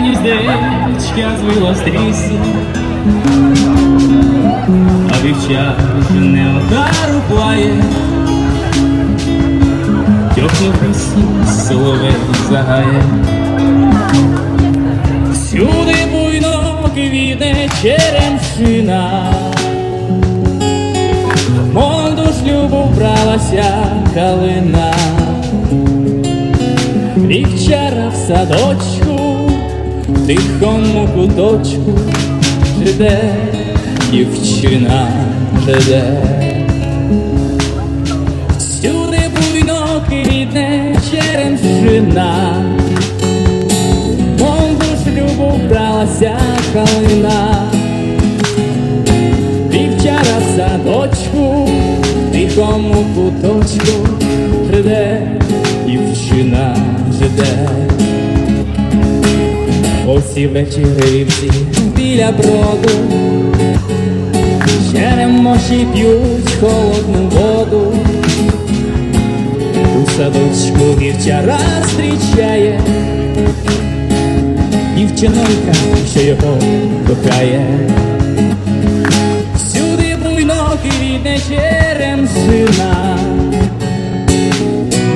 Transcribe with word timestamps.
гніздечка 0.00 1.30
стрісу, 1.74 2.38
а 5.10 5.24
вівчар 5.24 5.74
не 6.10 6.50
удару 6.50 7.20
плає, 7.28 7.74
Тьохнув 10.34 10.74
росі, 10.88 11.68
соловей 11.68 12.14
загає. 12.50 13.02
Всюди 15.32 15.96
буйно 16.12 16.90
квітне 16.94 17.68
черемшина, 17.82 19.32
Молоду 21.72 22.22
шлюбу 22.40 22.82
вбралася 22.82 23.86
калина, 24.14 24.94
Вівчара 27.16 28.08
в 28.08 28.14
садочку, 28.14 29.09
тихому 30.26 31.08
куточку 31.14 31.98
жде 32.86 33.34
дівчина 34.12 35.08
жде. 35.62 36.02
Всюди 38.58 39.20
буйно 39.36 40.02
квітне 40.08 40.96
черемшина, 41.10 42.54
Мов 44.38 44.78
до 44.78 44.84
шлюбу 44.84 45.48
вбралася 45.48 46.38
калина, 46.72 47.70
Вівчара 49.72 50.38
в 50.40 50.56
садочку, 50.56 51.68
тихому 52.32 53.04
куточку 53.14 54.08
жде, 54.72 55.20
дівчина 55.86 56.76
жде. 57.12 57.79
Осі 60.20 60.46
вечерівці 60.46 61.50
біля 61.96 62.32
броду, 62.32 62.90
Черемоші 64.92 65.86
п'ють 65.94 66.50
холодну 66.60 67.28
воду, 67.28 67.94
у 69.96 70.10
садочку 70.10 71.00
вівчара 71.00 71.58
зустрічає, 71.82 72.80
дівчинонька, 74.96 75.74
що 76.10 76.20
його 76.20 76.58
кохає. 77.08 77.66
Всюди 79.56 80.16
буйно 80.24 80.78
квітне 80.82 81.38
черемшина, 81.48 83.18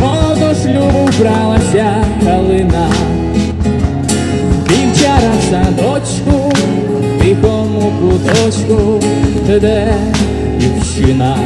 мов 0.00 0.38
до 0.38 0.54
шлюбу 0.54 1.08
вбралася 1.12 2.04
калина. 2.24 3.09
Садочку, 6.04 6.50
в 6.50 7.22
тихому 7.22 7.92
куточку, 8.00 9.00
де 9.48 9.94
дівчина 10.58 11.38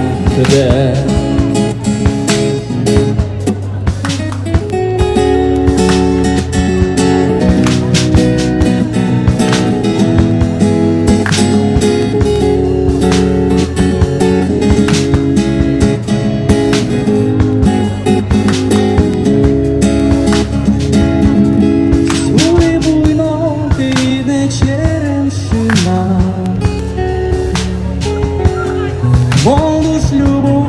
де. 0.50 1.13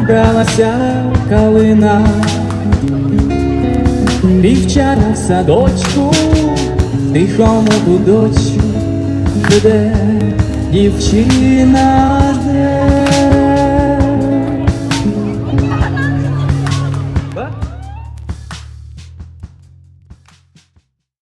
Шлюбу 0.05 0.15
вбралася 0.15 1.03
калина, 1.29 2.07
Вівчара 4.23 5.13
в 5.13 5.17
садочку, 5.17 6.13
тихому 7.13 7.71
будочку, 7.87 8.63
де 9.63 9.95
дівчина 10.71 12.21